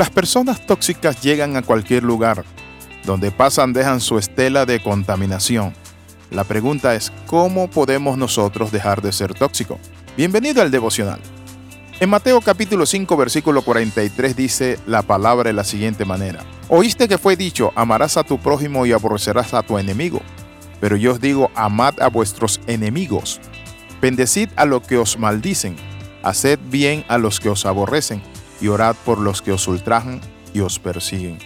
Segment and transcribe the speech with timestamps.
[0.00, 2.42] Las personas tóxicas llegan a cualquier lugar.
[3.04, 5.74] Donde pasan dejan su estela de contaminación.
[6.30, 9.76] La pregunta es, ¿cómo podemos nosotros dejar de ser tóxicos?
[10.16, 11.20] Bienvenido al devocional.
[12.00, 16.46] En Mateo capítulo 5 versículo 43 dice la palabra de la siguiente manera.
[16.70, 20.22] Oíste que fue dicho, amarás a tu prójimo y aborrecerás a tu enemigo.
[20.80, 23.38] Pero yo os digo, amad a vuestros enemigos.
[24.00, 25.76] Bendecid a los que os maldicen.
[26.22, 28.22] Haced bien a los que os aborrecen.
[28.60, 30.20] Y orad por los que os ultrajan
[30.52, 31.38] y os persiguen.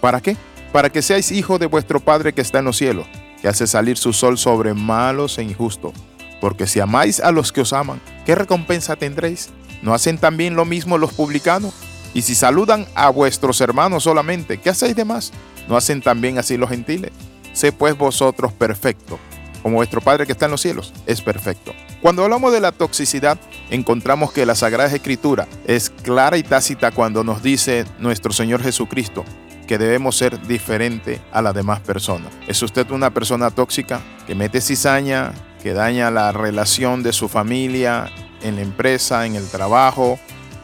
[0.00, 0.36] ¿Para qué?
[0.72, 3.06] Para que seáis hijos de vuestro Padre que está en los cielos,
[3.40, 5.92] que hace salir su sol sobre malos e injustos.
[6.40, 9.50] Porque si amáis a los que os aman, ¿qué recompensa tendréis?
[9.82, 11.74] ¿No hacen también lo mismo los publicanos?
[12.12, 15.32] Y si saludan a vuestros hermanos solamente, ¿qué hacéis de más?
[15.68, 17.10] ¿No hacen también así los gentiles?
[17.52, 19.18] Sé pues vosotros perfectos,
[19.66, 21.74] como vuestro Padre que está en los cielos es perfecto.
[22.00, 23.36] Cuando hablamos de la toxicidad,
[23.68, 29.24] encontramos que la Sagrada Escritura es clara y tácita cuando nos dice nuestro Señor Jesucristo
[29.66, 32.32] que debemos ser diferente a las demás personas.
[32.46, 35.32] ¿Es usted una persona tóxica que mete cizaña,
[35.64, 38.08] que daña la relación de su familia,
[38.42, 40.20] en la empresa, en el trabajo.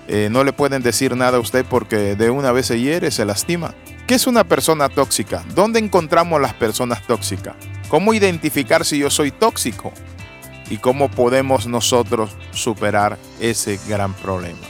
[0.07, 3.25] Eh, no le pueden decir nada a usted porque de una vez se hiere, se
[3.25, 3.75] lastima.
[4.07, 5.43] ¿Qué es una persona tóxica?
[5.57, 7.57] ¿Dónde encontramos las personas tóxicas?
[7.93, 9.93] ¿Cómo identificar si yo soy tóxico?
[10.71, 14.67] ¿Y cómo podemos nosotros superar ese gran problema?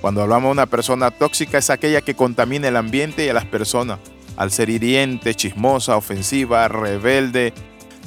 [0.00, 3.44] Cuando hablamos de una persona tóxica es aquella que contamina el ambiente y a las
[3.44, 3.98] personas
[4.38, 7.52] al ser hiriente, chismosa, ofensiva, rebelde,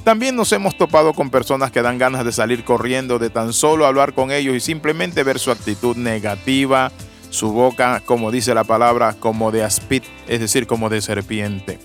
[0.03, 3.85] también nos hemos topado con personas que dan ganas de salir corriendo, de tan solo
[3.85, 6.91] hablar con ellos y simplemente ver su actitud negativa,
[7.29, 11.77] su boca, como dice la palabra, como de aspid, es decir, como de serpiente.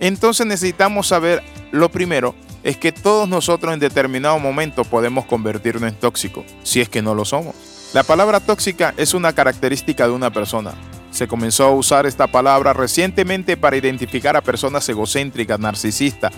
[0.00, 5.98] Entonces necesitamos saber, lo primero, es que todos nosotros en determinado momento podemos convertirnos en
[5.98, 7.54] tóxicos, si es que no lo somos.
[7.92, 10.74] La palabra tóxica es una característica de una persona.
[11.10, 16.32] Se comenzó a usar esta palabra recientemente para identificar a personas egocéntricas, narcisistas,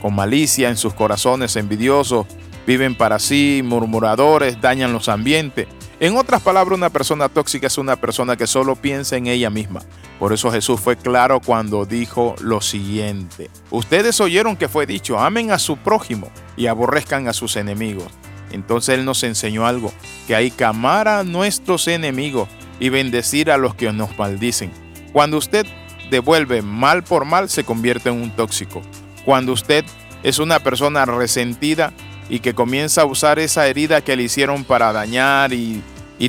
[0.00, 2.26] con malicia en sus corazones, envidiosos,
[2.66, 5.68] viven para sí, murmuradores, dañan los ambientes.
[5.98, 9.80] En otras palabras, una persona tóxica es una persona que solo piensa en ella misma.
[10.18, 13.50] Por eso Jesús fue claro cuando dijo lo siguiente.
[13.70, 18.12] Ustedes oyeron que fue dicho, amen a su prójimo y aborrezcan a sus enemigos.
[18.50, 19.92] Entonces Él nos enseñó algo,
[20.26, 24.70] que hay que amar a nuestros enemigos y bendecir a los que nos maldicen.
[25.12, 25.66] Cuando usted
[26.10, 28.82] devuelve mal por mal, se convierte en un tóxico.
[29.24, 29.84] Cuando usted
[30.22, 31.92] es una persona resentida
[32.28, 35.82] y que comienza a usar esa herida que le hicieron para dañar y,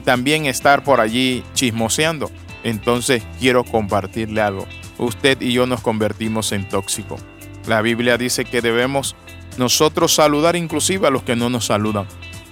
[0.04, 2.30] también estar por allí chismoseando,
[2.64, 4.68] entonces quiero compartirle algo.
[4.98, 7.18] Usted y yo nos convertimos en tóxico.
[7.68, 9.16] La Biblia dice que debemos
[9.58, 12.06] nosotros saludar inclusive a los que no nos saludan.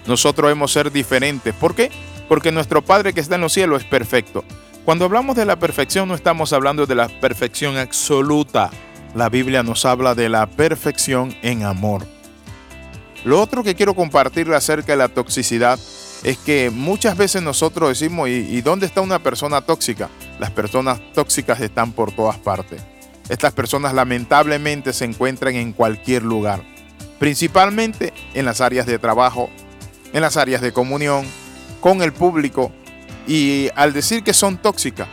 [0.07, 1.53] Nosotros debemos ser diferentes.
[1.53, 1.91] ¿Por qué?
[2.27, 4.43] Porque nuestro Padre que está en los cielos es perfecto.
[4.85, 8.71] Cuando hablamos de la perfección no estamos hablando de la perfección absoluta
[9.15, 12.05] la Biblia nos habla de la perfección en amor.
[13.25, 15.79] Lo otro que quiero compartirle acerca de la toxicidad
[16.23, 20.09] es que muchas veces nosotros decimos, ¿y, dónde está una persona tóxica?
[20.39, 22.83] Las personas tóxicas están por todas partes.
[23.27, 26.61] Estas personas lamentablemente se encuentran en cualquier lugar,
[27.17, 29.49] principalmente en las áreas de trabajo,
[30.13, 31.25] en las áreas de comunión,
[31.81, 32.71] con el público.
[33.25, 35.07] Y al decir que son tóxicas,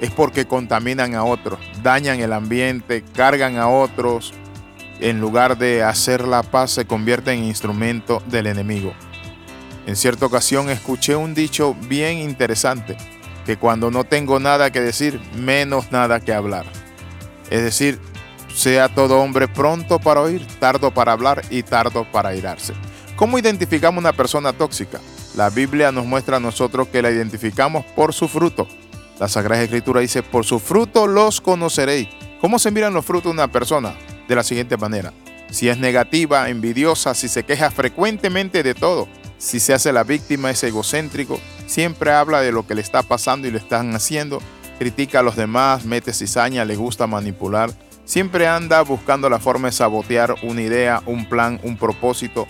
[0.00, 4.32] es porque contaminan a otros, dañan el ambiente, cargan a otros.
[5.00, 8.92] En lugar de hacer la paz, se convierten en instrumento del enemigo.
[9.86, 12.96] En cierta ocasión escuché un dicho bien interesante,
[13.46, 16.66] que cuando no tengo nada que decir, menos nada que hablar.
[17.48, 17.98] Es decir,
[18.52, 22.74] sea todo hombre pronto para oír, tardo para hablar y tardo para irarse.
[23.16, 25.00] ¿Cómo identificamos una persona tóxica?
[25.36, 28.66] La Biblia nos muestra a nosotros que la identificamos por su fruto.
[29.20, 32.08] La Sagrada Escritura dice, por su fruto los conoceréis.
[32.40, 33.94] ¿Cómo se miran los frutos de una persona?
[34.28, 35.12] De la siguiente manera.
[35.50, 39.08] Si es negativa, envidiosa, si se queja frecuentemente de todo,
[39.38, 43.48] si se hace la víctima, es egocéntrico, siempre habla de lo que le está pasando
[43.48, 44.42] y lo están haciendo,
[44.78, 47.70] critica a los demás, mete cizaña, le gusta manipular,
[48.04, 52.46] siempre anda buscando la forma de sabotear una idea, un plan, un propósito,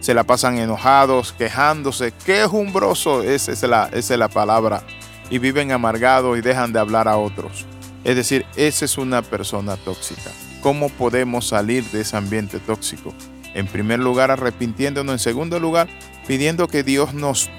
[0.00, 4.82] se la pasan enojados, quejándose, quejumbroso, esa es la, esa es la palabra
[5.30, 7.64] y viven amargados y dejan de hablar a otros.
[8.02, 10.30] Es decir, esa es una persona tóxica.
[10.60, 13.14] ¿Cómo podemos salir de ese ambiente tóxico?
[13.54, 15.14] En primer lugar, arrepintiéndonos.
[15.14, 15.88] En segundo lugar,
[16.26, 17.50] pidiendo que Dios nos,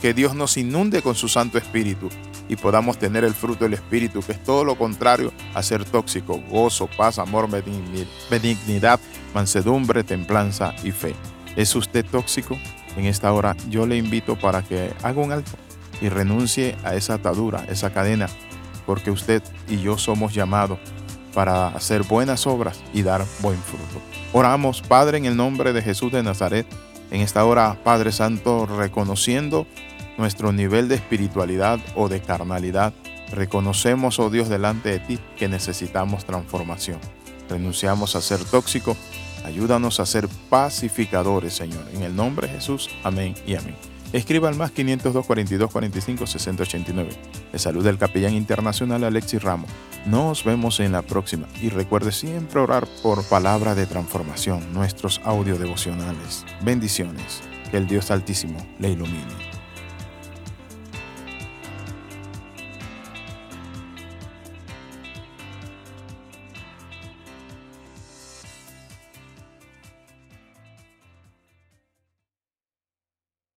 [0.00, 2.08] que Dios nos inunde con su Santo Espíritu
[2.48, 6.40] y podamos tener el fruto del Espíritu, que es todo lo contrario a ser tóxico,
[6.50, 7.48] gozo, paz, amor,
[8.30, 9.00] benignidad,
[9.34, 11.14] mansedumbre, templanza y fe.
[11.56, 12.58] ¿Es usted tóxico?
[12.96, 15.52] En esta hora yo le invito para que haga un alto
[16.00, 18.28] y renuncie a esa atadura, esa cadena
[18.86, 20.78] porque usted y yo somos llamados
[21.34, 24.00] para hacer buenas obras y dar buen fruto.
[24.32, 26.66] Oramos, Padre, en el nombre de Jesús de Nazaret,
[27.10, 29.66] en esta hora, Padre Santo, reconociendo
[30.16, 32.92] nuestro nivel de espiritualidad o de carnalidad,
[33.30, 36.98] reconocemos, oh Dios, delante de ti que necesitamos transformación.
[37.48, 38.96] Renunciamos a ser tóxico.
[39.44, 41.84] Ayúdanos a ser pacificadores, Señor.
[41.92, 42.88] En el nombre de Jesús.
[43.02, 43.93] Amén y amén.
[44.14, 47.10] Escriba al más 502 42 45 60 89.
[47.50, 49.68] De salud del capellán internacional Alexis Ramos.
[50.06, 55.58] Nos vemos en la próxima y recuerde siempre orar por palabra de transformación, nuestros audio
[55.58, 56.46] devocionales.
[56.62, 57.42] Bendiciones.
[57.72, 59.53] Que el Dios Altísimo le ilumine.